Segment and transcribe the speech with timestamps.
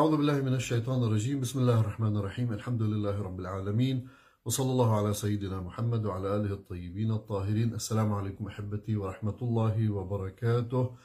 [0.00, 1.40] أعوذ بالله من الشيطان الرجيم.
[1.40, 2.52] بسم الله الرحمن الرحيم.
[2.52, 4.08] الحمد لله رب العالمين.
[4.44, 7.74] وصلى الله على سيدنا محمد وعلى آله الطيبين الطاهرين.
[7.74, 10.96] السلام عليكم أحبتي ورحمة الله وبركاته.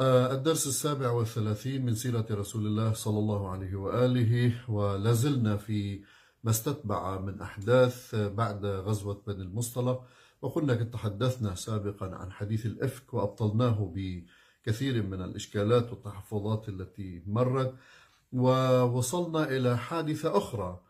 [0.00, 6.02] آه، الدرس السابع والثلاثين من سيرة رسول الله صلى الله عليه وآله ولازلنا في
[6.44, 10.04] ما استتبع من أحداث بعد غزوة بني المصطلق.
[10.42, 13.92] وقلنا قد تحدثنا سابقا عن حديث الإفك وأبطلناه
[14.68, 17.74] بكثير من الإشكالات والتحفظات التي مرت
[18.32, 20.80] ووصلنا إلى حادثة أخرى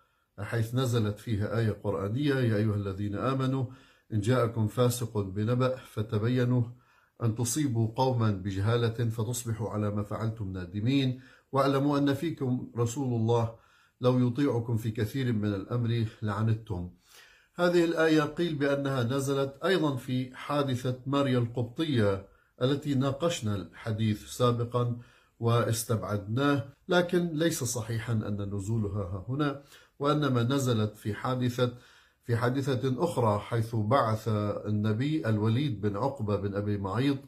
[0.41, 3.65] حيث نزلت فيها آية قرآنية يا أيها الذين آمنوا
[4.13, 6.63] إن جاءكم فاسق بنبأ فتبينوا
[7.23, 11.21] أن تصيبوا قوما بجهالة فتصبحوا على ما فعلتم نادمين.
[11.53, 13.55] واعلموا أن فيكم رسول الله
[14.01, 16.91] لو يطيعكم في كثير من الأمر لعنتم.
[17.55, 24.97] هذه الآية قيل بأنها نزلت أيضا في حادثة ماريا القبطية التي ناقشنا الحديث سابقا
[25.41, 29.63] واستبعدناه لكن ليس صحيحا أن نزولها هنا
[29.99, 31.73] وإنما نزلت في حادثة
[32.25, 34.29] في حادثة أخرى حيث بعث
[34.67, 37.19] النبي الوليد بن عقبة بن أبي معيط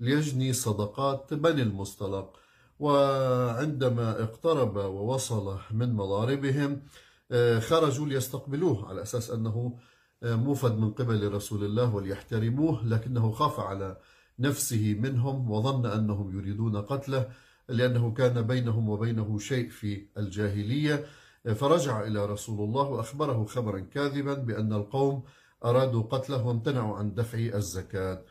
[0.00, 2.36] ليجني صدقات بني المصطلق.
[2.78, 6.82] وعندما اقترب ووصل من مضاربهم
[7.30, 9.78] آه، خرجوا ليستقبلوه على أساس أنه
[10.22, 13.96] آه، موفد من قبل رسول الله وليحترموه لكنه خاف على
[14.38, 17.28] نفسه منهم وظن أنهم يريدون قتله
[17.68, 21.04] لأنه كان بينهم وبينه شيء في الجاهلية.
[21.44, 25.22] فرجع إلى رسول الله وأخبره خبرا كاذبا بأن القوم
[25.64, 28.22] أرادوا قتله وامتنعوا عن دفع الزكاة.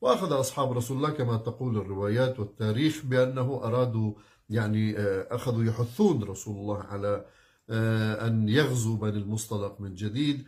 [0.00, 4.12] وأخذ أصحاب رسول الله كما تقول الروايات والتاريخ بأنه أرادوا
[4.50, 7.24] يعني آه، أخذوا يحثون رسول الله على
[7.70, 10.44] آه، أن يغزو بني المصطلق من جديد.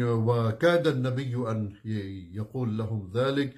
[0.00, 1.72] وكاد النبي أن
[2.32, 3.54] يقول لهم ذلك.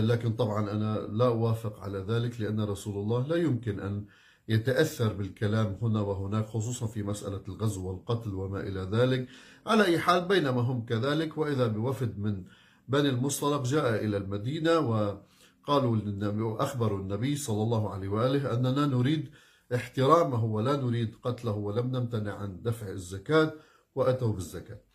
[0.00, 4.04] لكن طبعا أنا لا أوافق على ذلك لأن رسول الله لا يمكن أن
[4.48, 9.28] يتأثر بالكلام هنا وهناك خصوصا في مسألة الغزو والقتل وما إلى ذلك.
[9.66, 12.44] على أي حال بينما هم كذلك وإذا بوفد من
[12.88, 19.30] بني المصطلق جاء إلى المدينة وقالوا للنبي أخبروا النبي صلى الله عليه وآله أننا نريد
[19.74, 23.52] احترامه ولا نريد قتله ولم نمتنع عن دفع الزكاة
[23.94, 24.87] وأتوا بالزكاة.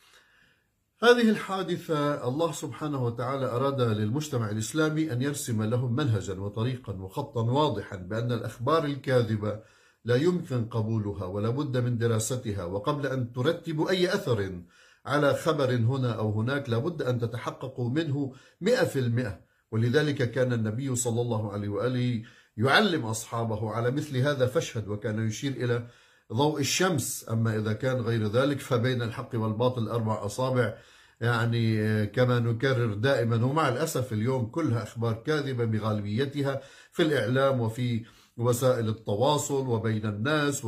[1.03, 7.95] هذه الحادثة الله سبحانه وتعالى أراد للمجتمع الإسلامي أن يرسم لهم منهجا وطريقا وخطا واضحا
[7.95, 9.59] بأن الأخبار الكاذبة
[10.05, 14.61] لا يمكن قبولها ولا بد من دراستها وقبل أن ترتبوا أي أثر
[15.05, 19.39] على خبر هنا أو هناك لابد أن تتحققوا منه مئة في المئة.
[19.71, 22.23] ولذلك كان النبي صلى الله عليه وآله
[22.57, 25.87] يعلم أصحابه على مثل هذا فاشهد وكان يشير إلى
[26.33, 27.25] ضوء الشمس.
[27.31, 30.73] أما إذا كان غير ذلك فبين الحق والباطل أربع أصابع.
[31.21, 33.45] يعني كما نكرر دائما.
[33.45, 36.61] ومع الأسف اليوم كلها أخبار كاذبة بغالبيتها
[36.91, 38.05] في الإعلام وفي
[38.37, 40.65] وسائل التواصل وبين الناس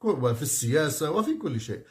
[0.00, 1.82] وفي السياسة وفي كل شيء.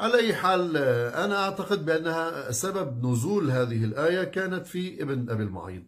[0.00, 0.76] على أي حال
[1.14, 5.82] أنا أعتقد بأنها سبب نزول هذه الآية كانت في ابن أبي المعيض.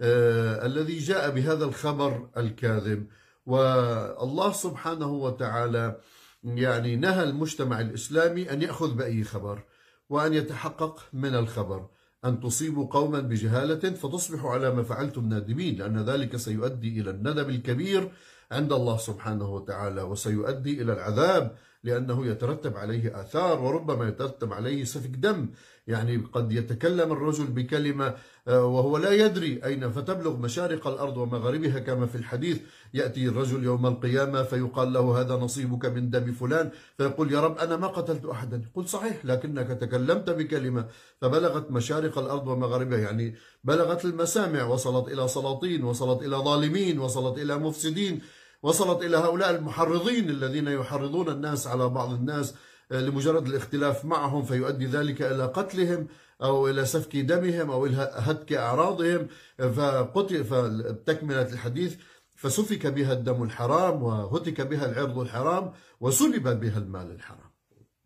[0.00, 3.06] آه الذي جاء بهذا الخبر الكاذب.
[3.46, 6.00] والله سبحانه وتعالى
[6.44, 9.62] يعني نهى المجتمع الإسلامي أن يأخذ بأي خبر
[10.08, 11.88] وأن يتحقق من الخبر
[12.24, 18.12] أن تصيبوا قوما بجهالة فتصبحوا على ما فعلتم نادمين لأن ذلك سيؤدي إلى الندم الكبير
[18.52, 21.56] عند الله سبحانه وتعالى وسيؤدي إلى العذاب
[21.88, 25.48] لأنه يترتب عليه آثار وربما يترتب عليه سفك دم.
[25.88, 28.14] يعني قد يتكلم الرجل بكلمة
[28.48, 32.60] آه، وهو لا يدري أين فتبلغ مشارق الأرض ومغاربها كما في الحديث
[32.94, 37.76] يأتي الرجل يوم القيامة فيقال له هذا نصيبك من دم فلان فيقول يا رب أنا
[37.76, 38.62] ما قتلت أحدا.
[38.74, 40.86] قل صحيح لكنك تكلمت بكلمة
[41.20, 42.98] فبلغت مشارق الأرض ومغاربها.
[42.98, 43.34] يعني
[43.64, 48.20] بلغت المسامع وصلت إلى سلاطين وصلت إلى ظالمين وصلت إلى مفسدين.
[48.62, 52.54] وصلت إلى هؤلاء المحرضين الذين يحرضون الناس على بعض الناس
[52.92, 56.08] آه، لمجرد الاختلاف معهم فيؤدي ذلك إلى قتلهم
[56.42, 59.26] أو إلى سفك دمهم أو إلى هتك أعراضهم.
[59.58, 61.96] فقتل فتكملة الحديث
[62.34, 67.50] فسفك بها الدم الحرام وهتك بها العرض الحرام وسلب بها المال الحرام.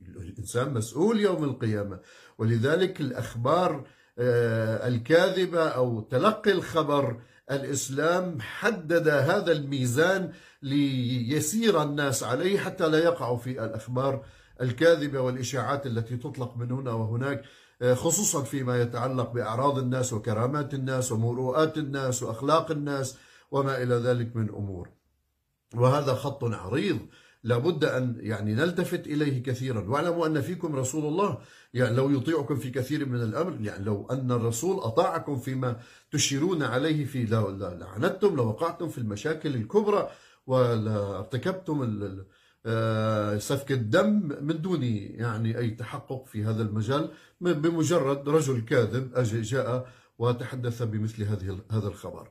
[0.00, 2.00] الإنسان مسؤول يوم القيامة.
[2.38, 3.86] ولذلك الأخبار
[4.18, 13.38] آه، الكاذبة أو تلقي الخبر الإسلام حدد هذا الميزان ليسير الناس عليه حتى لا يقعوا
[13.38, 14.24] في الأخبار
[14.60, 17.44] الكاذبة والإشاعات التي تطلق من هنا وهناك
[17.94, 23.16] خصوصا فيما يتعلق بأعراض الناس وكرامات الناس ومروءات الناس وأخلاق الناس
[23.50, 24.88] وما إلى ذلك من أمور.
[25.74, 26.98] وهذا خط عريض
[27.44, 29.80] لابد أن يعني نلتفت إليه كثيرا.
[29.88, 31.38] واعلموا أن فيكم رسول الله.
[31.74, 35.76] يعني لو يطيعكم في كثير من الأمر يعني لو أن الرسول أطاعكم فيما
[36.10, 40.10] تشيرون عليه في لعنتم لوقعتم في المشاكل الكبرى
[40.46, 42.08] ولا ارتكبتم
[42.66, 47.10] آه، سفك الدم من دون يعني أي تحقق في هذا المجال
[47.40, 49.88] بمجرد رجل كاذب جاء
[50.18, 52.28] وتحدث بمثل هذه هذا الخبر.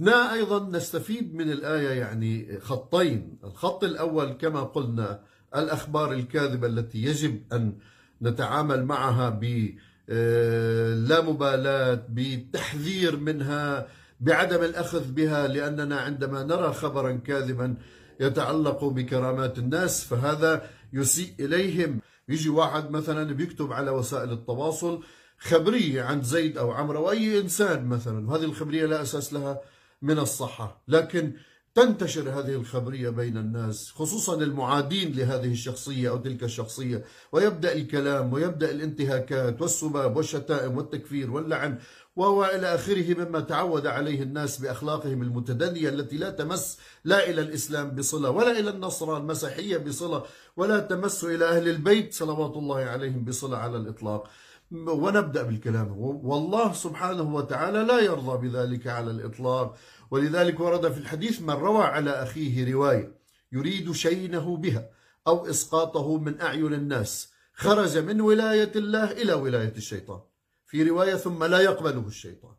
[0.00, 3.38] هنا أيضا نستفيد من الآية يعني خطين.
[3.44, 5.20] الخط الأول كما قلنا
[5.56, 7.74] الأخبار الكاذبة التي يجب أن
[8.22, 9.74] نتعامل معها ب
[10.10, 13.88] آه، بتحذير منها
[14.20, 17.76] بعدم الأخذ بها لأننا عندما نرى خبرا كاذبا
[18.20, 22.00] يتعلق بكرامات الناس فهذا يسيء إليهم.
[22.28, 25.02] يجي واحد مثلا بيكتب على وسائل التواصل
[25.38, 29.60] خبرية عن زيد أو عمرو أو أي إنسان مثلا وهذه الخبرية لا أساس لها.
[30.02, 31.32] من الصحة لكن
[31.74, 37.04] تنتشر هذه الخبرية بين الناس خصوصا المعادين لهذه الشخصية أو تلك الشخصية.
[37.32, 41.78] ويبدأ الكلام ويبدأ الانتهاكات والسباب والشتائم والتكفير واللعن
[42.16, 48.30] وإلى آخره مما تعود عليه الناس بأخلاقهم المتدنية التي لا تمس لا إلى الإسلام بصلة
[48.30, 50.22] ولا إلى النصرة المسيحية بصلة
[50.56, 54.30] ولا تمس إلى أهل البيت صلوات الله عليهم بصلة على الإطلاق.
[54.70, 55.98] ونبدأ بالكلام.
[55.98, 59.76] والله سبحانه وتعالى لا يرضى بذلك على الإطلاق.
[60.10, 63.18] ولذلك ورد في الحديث من روى على أخيه رواية
[63.52, 64.90] يريد شينه بها
[65.26, 67.32] أو إسقاطه من أعين الناس.
[67.54, 70.20] خرج من ولاية الله إلى ولاية الشيطان.
[70.66, 72.54] في رواية ثم لا يقبله الشيطان.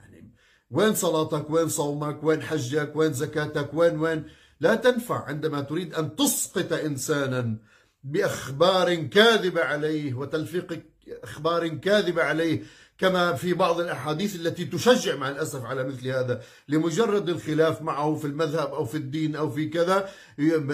[0.00, 0.34] يعني
[0.70, 4.24] وين صلاتك؟ وين صومك؟ وين حجك؟ وين زكاتك؟ وين وين؟
[4.60, 7.58] لا تنفع عندما تريد أن تسقط إنسانا
[8.04, 12.62] بأخبار كاذبة عليه وتلفيق أخبار كاذبة عليه
[12.98, 16.42] كما في بعض الأحاديث التي تشجع مع الأسف على مثل هذا.
[16.68, 20.08] لمجرد الخلاف معه في المذهب أو في الدين أو في كذا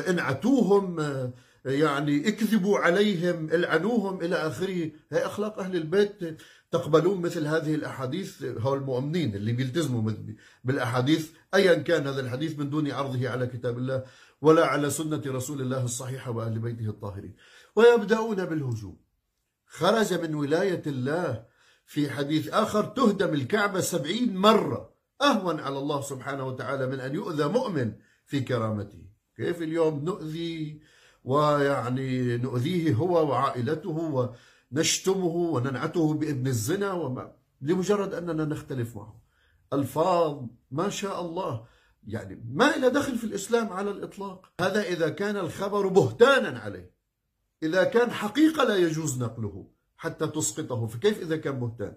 [0.08, 0.96] انعتوهم
[1.64, 4.90] يعني اكذبوا عليهم العنوهم إلى آخره.
[5.12, 6.38] هي أخلاق أهل البيت.
[6.70, 10.12] تقبلون مثل هذه الأحاديث؟ هو المؤمنين اللي بيلتزموا
[10.64, 11.30] بالأحاديث.
[11.54, 14.04] أيا كان هذا الحديث من دون عرضه على كتاب الله
[14.42, 17.34] ولا على سنة رسول الله الصحيحة وأهل بيته الطاهرين.
[17.76, 18.96] ويبدأون بالهجوم.
[19.72, 21.44] خرج من ولاية الله.
[21.86, 24.94] في حديث آخر تهدم الكعبة سبعين مرة.
[25.22, 27.92] أهون على الله سبحانه وتعالى من أن يؤذى مؤمن
[28.26, 29.02] في كرامته.
[29.36, 30.80] كيف اليوم نؤذي؟
[31.24, 34.34] ويعني نؤذيه هو وعائلته
[34.72, 39.22] ونشتمه وننعته بابن الزنا وما لمجرد أننا نختلف معه.
[39.72, 41.66] ألفاظ ما شاء الله.
[42.06, 44.52] يعني ما إلى دخل في الإسلام على الإطلاق.
[44.60, 46.91] هذا إذا كان الخبر بهتانا عليه.
[47.62, 49.66] إذا كان حقيقة لا يجوز نقله
[49.96, 50.86] حتى تسقطه.
[50.86, 51.96] فكيف إذا كان بهتان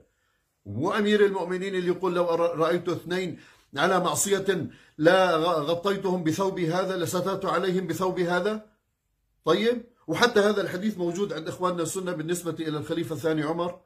[0.65, 3.39] وأمير المؤمنين اللي يقول لو رأيت اثنين
[3.77, 8.65] على معصية لا غطيتهم بثوب هذا لسترت عليهم بثوب هذا؟
[9.45, 9.83] طيب.
[10.07, 13.81] وحتى هذا الحديث موجود عند إخواننا السنة بالنسبة إلى الخليفة الثاني عمر.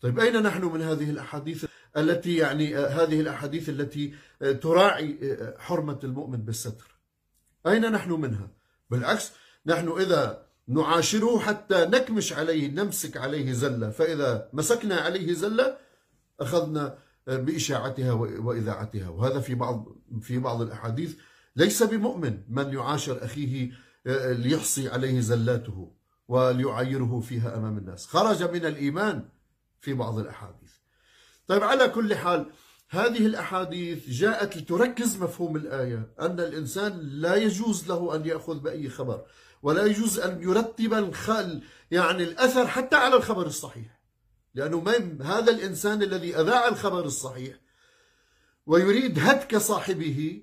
[0.00, 1.64] طيب أين نحن من هذه الأحاديث
[1.96, 4.14] التي يعني هذه الأحاديث التي
[4.62, 5.18] تراعي
[5.58, 6.98] حرمة المؤمن بالستر؟
[7.66, 8.50] أين نحن منها؟
[8.90, 9.32] بالعكس
[9.66, 13.90] نحن إذا نعاشره حتى نكمش عليه نمسك عليه زلة.
[13.90, 15.76] فإذا مسكنا عليه زلة
[16.40, 19.08] أخذنا بإشاعتها وإذاعتها.
[19.08, 21.16] وهذا في بعض في بعض الأحاديث
[21.56, 22.42] ليس بمؤمن.
[22.48, 23.70] من يعاشر أخيه
[24.06, 25.92] آه، ليحصي عليه زلاته
[26.28, 28.06] وليعايره فيها أمام الناس.
[28.06, 29.28] خرج من الإيمان
[29.80, 30.72] في بعض الأحاديث.
[31.46, 32.46] طيب على كل حال
[32.90, 39.24] هذه الأحاديث جاءت لتركز مفهوم الآية أن الإنسان لا يجوز له أن يأخذ بأي خبر.
[39.62, 43.98] ولا يجوز أن يرتب الخل يعني الأثر حتى على الخبر الصحيح.
[44.54, 44.84] لأنه
[45.22, 47.56] هذا الإنسان الذي أذاع الخبر الصحيح
[48.66, 50.42] ويريد هتك صاحبه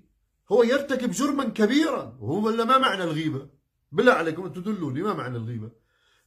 [0.51, 2.17] هو يرتكب جرما كبيرا.
[2.19, 3.50] وهو ما معنى الغيبة؟
[3.91, 5.72] بالله عليكم تدلوني ما معنى الغيبة؟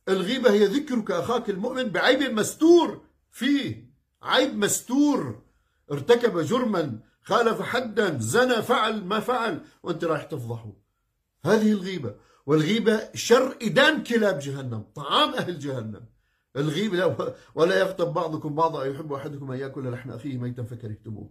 [0.09, 3.91] الغيبة هي ذكرك أخاك المؤمن بعيب مستور فيه.
[4.23, 5.43] عيب مستور.
[5.93, 10.73] ارتكب جرما خالف حدا زنى فعل ما فعل وأنت رايح تفضحه.
[11.45, 12.15] هذه الغيبة.
[12.49, 16.05] والغيبة شر إدان كلاب جهنم طعام أهل جهنم.
[16.57, 21.31] الغيبة لا ولا يغتب بعضكم بعضا يحب أحدكم أن يأكل لحم أخيه ميتا فكرهتموه.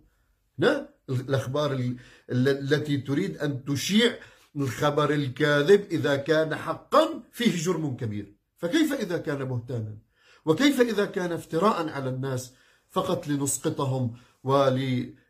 [0.58, 1.96] لا الأخبار
[2.30, 4.16] التي تريد أن تشيع
[4.56, 8.36] الخبر الكاذب إذا كان حقا فيه جرم كبير.
[8.58, 9.98] فكيف إذا كان بهتانا؟
[10.46, 12.54] وكيف إذا كان افتراء على الناس
[12.90, 14.16] فقط لنسقطهم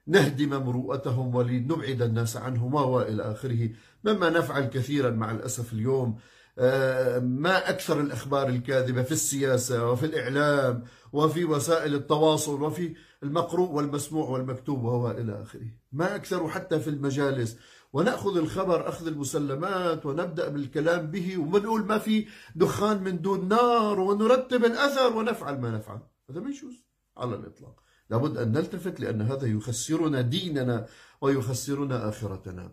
[0.07, 3.69] ولنهدم مروءتهم ولنبعد الناس عنهم وإلى آخره.
[4.03, 6.17] مما نفعل كثيرا مع الأسف اليوم.
[6.59, 10.83] آه، ما أكثر الأخبار الكاذبة في السياسة وفي الإعلام
[11.13, 15.67] وفي وسائل التواصل وفي المقروء والمسموع والمكتوب وهو إلى آخره.
[15.91, 17.57] ما أكثر حتى في المجالس.
[17.93, 24.65] ونأخذ الخبر أخذ المسلمات ونبدأ بالكلام به ونقول ما في دخان من دون نار ونرتب
[24.65, 25.99] الأثر ونفعل ما نفعل.
[26.29, 26.85] هذا ما يجوز
[27.17, 27.86] على الإطلاق.
[28.09, 30.85] لابد أن نلتفت لأن هذا يخسرنا ديننا
[31.21, 32.71] ويخسرنا آخرتنا.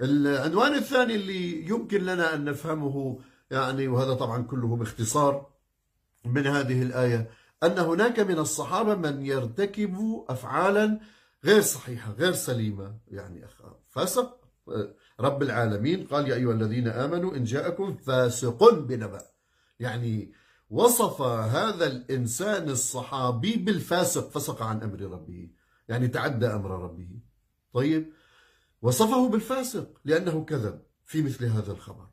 [0.00, 3.18] العنوان الثاني اللي يمكن لنا أن نفهمه
[3.50, 5.46] يعني وهذا طبعا كله باختصار
[6.24, 7.30] من هذه الآية
[7.62, 11.00] أن هناك من الصحابة من يرتكب أفعالا
[11.44, 12.98] غير صحيحة غير سليمة.
[13.08, 13.46] يعني
[13.90, 14.40] فاسق
[15.20, 16.06] رب العالمين.
[16.06, 19.22] قال يا أيها الذين آمنوا إن جاءكم فاسق بنبأ.
[19.80, 20.32] يعني
[20.72, 25.50] وصف هذا الإنسان الصحابي بالفاسق فسق عن أمر ربه
[25.88, 27.08] يعني تعدى أمر ربه.
[27.72, 28.12] طيب
[28.82, 32.06] وصفه بالفاسق لأنه كذب في مثل هذا الخبر.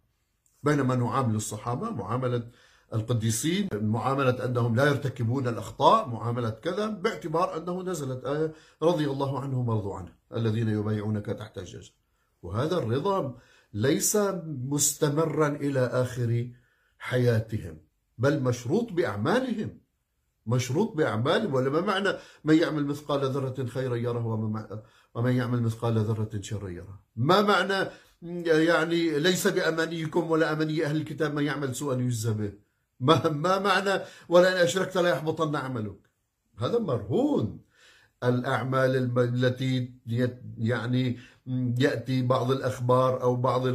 [0.64, 2.50] بينما نعامل الصحابة معاملة
[2.94, 9.70] القديسين معاملة أنهم لا يرتكبون الأخطاء معاملة كذا باعتبار أنه نزلت آية رضي الله عنهم
[9.70, 11.94] ورضوا عنه الذين يبايعونك تحت الشجر.
[12.42, 13.38] وهذا الرضا
[13.74, 16.52] ليس مستمرا إلى آخر
[16.98, 17.89] حياتهم.
[18.20, 19.72] بل مشروط بأعمالهم.
[20.46, 22.10] مشروط بأعمالهم ولا ما معنى
[22.44, 24.26] من يعمل مثقال ذرة خيرا يره
[25.14, 27.04] ومن يعمل مثقال ذرة شرا يره.
[27.16, 27.90] ما معنى
[28.46, 32.54] يعني ليس بأمانيكم ولا أماني أهل الكتاب من يعمل سوءا يجزى به.
[33.00, 36.00] ما, ما معنى ولئن أشركت لا يحبطن عملك.
[36.60, 37.62] هذا مرهون.
[38.24, 39.94] الأعمال التي
[40.58, 41.20] يعني
[41.80, 43.68] يأتي بعض الأخبار أو بعض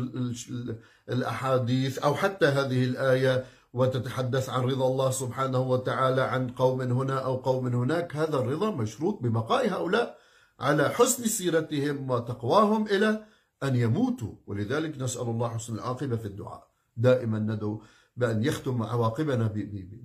[1.08, 3.44] الأحاديث أو حتى هذه الآية
[3.74, 8.16] وتتحدث عن رضا الله سبحانه وتعالى عن قوم هنا أو قوم هناك.
[8.16, 10.18] هذا الرضا مشروط ببقاء هؤلاء
[10.60, 13.24] على حسن سيرتهم وتقواهم إلى
[13.62, 14.34] أن يموتوا.
[14.46, 16.68] ولذلك نسأل الله حسن العاقبة في الدعاء.
[16.96, 17.82] دائما ندعو
[18.16, 19.52] بأن يختم عواقبنا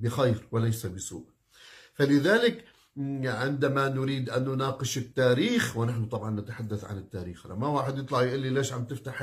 [0.01, 1.25] بخير وليس بسوء.
[1.93, 2.65] فلذلك
[3.25, 7.47] عندما نريد أن نناقش التاريخ ونحن طبعا نتحدث عن التاريخ.
[7.47, 9.21] ما واحد يطلع يقول لي ليش عم تفتح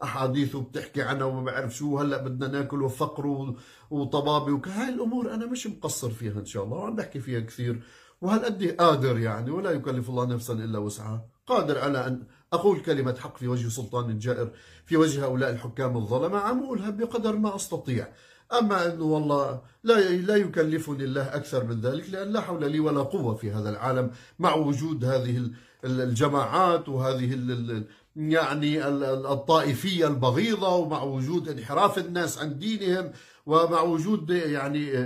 [0.00, 3.54] الأحاديث وبتحكي عنها وما بعرف شو هلا بدنا نأكل وفقر
[3.90, 7.82] وطبابة وهاي الأمور أنا مش مقصر فيها إن شاء الله وعم بحكي فيها كثير.
[8.20, 11.26] وهالقد قادر يعني ولا يكلف الله نفسا إلا وسعها.
[11.46, 14.50] قادر على أن أقول كلمة حق في وجه سلطان جائر
[14.86, 18.08] في وجه هؤلاء الحكام الظلمة عم أقولها بقدر ما أستطيع.
[18.52, 23.02] أما أنه والله لا لا يكلفني الله أكثر من ذلك لأن لا حول لي ولا
[23.02, 25.50] قوة في هذا العالم مع وجود هذه
[25.84, 27.84] الجماعات وهذه
[28.16, 28.86] يعني
[29.32, 33.12] الطائفية البغيضة ومع وجود انحراف الناس عن دينهم
[33.46, 35.04] ومع وجود يعني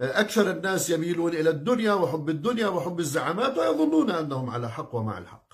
[0.00, 5.48] أكثر الناس يميلون إلى الدنيا وحب الدنيا وحب الزعامات ويظنون أنهم على حق ومع الحق.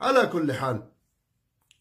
[0.00, 0.82] على كل حال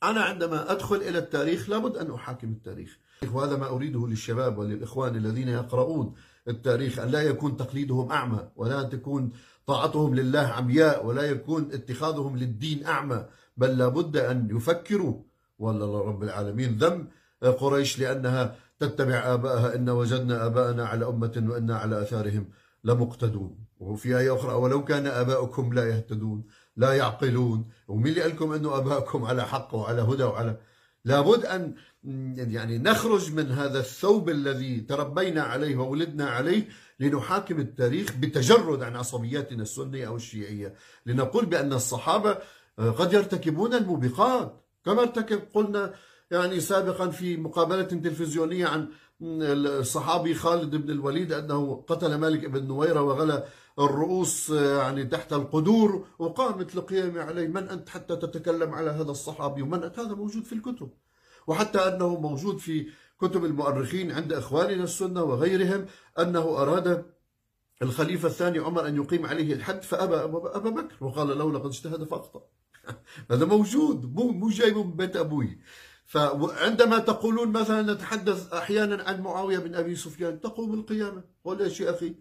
[0.04, 2.98] أنا عندما أدخل إلى التاريخ لابد أن أحاكم التاريخ.
[3.28, 6.14] وهذا ما أريده للشباب وللإخوان الذين يقرؤون
[6.48, 9.32] التاريخ أن لا يكون تقليدهم أعمى ولا تكون
[9.68, 13.26] طاعتهم لله عمياء ولا يكون اتخاذهم للدين أعمى
[13.58, 15.22] بل لابد أن يفكروا.
[15.60, 17.08] والله رب العالمين ذم
[17.42, 22.46] قريش لأنها تتبع آباءها إن وجدنا آباءنا على أمة وإنا على أثارهم
[22.84, 23.58] لمقتدون.
[23.80, 26.44] وفي آية أخرى ولو كان آباؤكم لا يهتدون
[26.78, 30.58] لا يعقلون ومين اللي قال لكم أنه آباءكم على حق وعلى هدى وعلى
[31.06, 31.76] لابد أن
[32.54, 36.68] يعني نخرج من هذا الثوب الذي تربينا عليه وولدنا عليه
[37.00, 40.76] لنحاكم التاريخ بتجرد عن عصبياتنا السنية أو الشيعية.
[41.06, 42.38] لنقول بأن الصحابة
[42.78, 44.66] قد يرتكبون الموبقات.
[44.86, 45.94] كما ارتكب قلنا
[46.32, 48.88] يعني سابقا في مقابلة تلفزيونية عن
[49.22, 53.48] الصحابي خالد بن الوليد أنه قتل مالك بن نويرة وغلى
[53.80, 57.48] الرؤوس يعني تحت القدور وقامت القيامة عليه.
[57.48, 60.90] من أنت حتى تتكلم على هذا الصحابي؟ ومن أنت؟ هذا موجود في الكتب.
[61.48, 62.88] وحتى أنه موجود في
[63.22, 65.86] كتب المؤرخين عند إخواننا السنة وغيرهم
[66.20, 67.06] أنه أراد
[67.82, 72.42] الخليفة الثاني عمر أن يقيم عليه الحد فأبى أبا بكر وقال له لقد اجتهد فأخطأ.
[73.32, 75.60] هذا موجود مو مو جايبه من بيت أبوي.
[76.10, 81.24] فعندما تقولون مثلا نتحدث أحيانا عن معاوية بن أبي سفيان تقوم القيامة.
[81.44, 82.16] وليش يا أخي.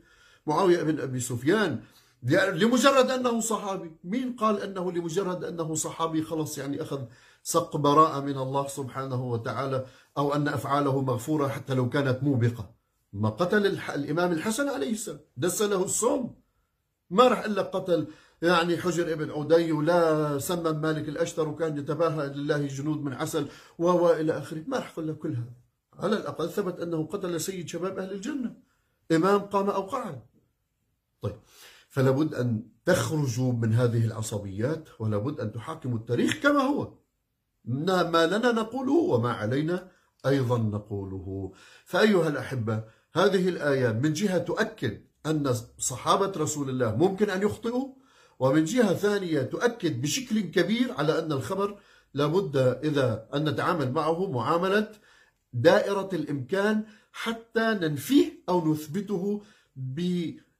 [0.46, 1.80] معاوية بن أبي سفيان
[2.22, 3.92] لمجرد أنه صحابي.
[4.04, 7.00] مين قال أنه لمجرد أنه صحابي؟ خلص يعني أخذ
[7.42, 9.86] سق براءة من الله سبحانه وتعالى
[10.18, 12.74] أو أن أفعاله مغفورة حتى لو كانت موبقة.
[13.12, 15.20] ما قتل الإمام الحسن عليه السلام.
[15.36, 16.40] دس له الصوم.
[17.10, 18.06] ما راح إلا قتل
[18.42, 24.10] يعني حجر ابن عدي ولا سمم مالك الأشتر وكان يتباهى لله جنود من عسل و
[24.10, 24.64] إلى آخره.
[24.66, 25.52] ما راح قل كل هذا
[25.98, 28.56] على الأقل ثبت أنه قتل سيد شباب أهل الجنة.
[29.12, 30.20] إمام قام أو قعد.
[31.22, 31.36] طيب.
[31.88, 36.94] فلابد أن تخرجوا من هذه العصبيات ولابد أن تحاكموا التاريخ كما هو.
[37.64, 39.90] ما لنا نقوله وما علينا
[40.26, 41.52] أيضا نقوله.
[41.84, 47.98] فأيها الأحبة هذه الآية من جهة تؤكد أن صحابة رسول الله ممكن أن يخطئوا
[48.38, 51.78] ومن جهة ثانية تؤكد بشكل كبير على أن الخبر
[52.14, 54.92] لابد إذا أن نتعامل معه معاملة
[55.52, 59.42] دائرة الإمكان حتى ننفيه أو نثبته
[59.76, 60.00] ب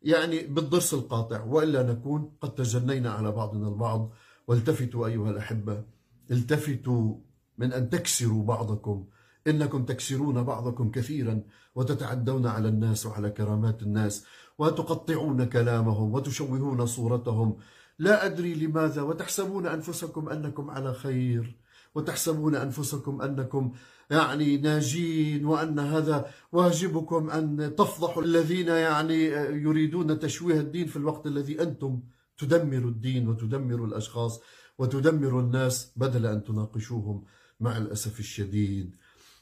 [0.02, 4.12] يعني بالضرس القاطع وإلا نكون قد تجنينا على بعضنا البعض.
[4.46, 5.84] والتفتوا أيها الأحبة
[6.30, 7.16] التفتوا
[7.58, 9.06] من أن تكسروا بعضكم.
[9.48, 11.42] إنكم تكسرون بعضكم كثيرا
[11.74, 14.24] وتتعدون على الناس وعلى كرامات الناس
[14.58, 17.56] وتقطعون كلامهم وتشوهون صورتهم.
[17.98, 21.58] لا أدري لماذا وتحسبون أنفسكم أنكم على خير
[21.94, 23.72] وتحسبون أنفسكم أنكم
[24.10, 29.24] يعني ناجين وأن هذا واجبكم أن تفضحوا الذين يعني
[29.64, 32.00] يريدون تشويه الدين في الوقت الذي أنتم
[32.38, 34.40] تدمروا الدين وتدمروا الأشخاص
[34.78, 37.24] وتدمروا الناس بدل أن تناقشوهم
[37.60, 38.96] مع الأسف الشديد.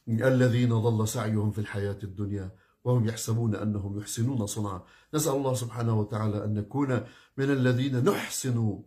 [0.09, 2.51] الذين ضل سعيهم في الحياة الدنيا
[2.85, 4.83] وهم يحسبون أنهم يحسنون صنعا.
[5.15, 7.01] نسأل الله سبحانه وتعالى أن نكون
[7.37, 8.79] من الذين نحسن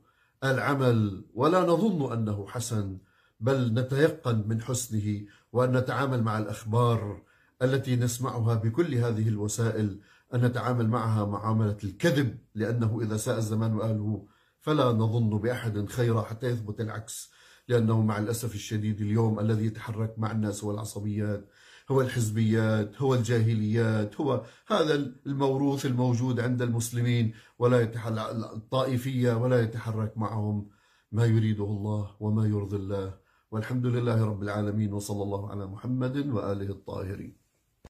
[0.44, 2.98] العمل ولا نظن أنه حسن
[3.40, 5.22] بل نتيقن من حسنه
[5.54, 7.22] وأن نتعامل مع الأخبار
[7.62, 10.00] التي نسمعها بكل هذه الوسائل
[10.34, 14.26] أن نتعامل معها معاملة الكذب لأنه إذا ساء الزمان وأهله
[14.62, 17.32] فلا نظن بأحد خيرا حتى يثبت العكس.
[17.70, 21.50] لأنه مع الأسف الشديد اليوم الذي يتحرك مع الناس هو العصبيات
[21.92, 24.96] هو الحزبيات هو الجاهليات هو هذا
[25.26, 28.20] الموروث الموجود عند المسلمين ولا يتحرك
[28.54, 30.70] الطائفية ولا يتحرك معهم
[31.12, 33.14] ما يريده الله وما يرضي الله.
[33.52, 37.39] والحمد لله رب العالمين وصلى الله على محمد وآله الطاهرين.